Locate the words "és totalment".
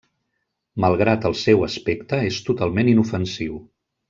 2.31-2.91